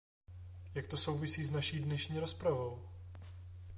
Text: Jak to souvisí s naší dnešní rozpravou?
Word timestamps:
Jak 0.75 0.87
to 0.87 0.97
souvisí 0.97 1.45
s 1.45 1.51
naší 1.51 1.79
dnešní 1.79 2.19
rozpravou? 2.19 2.89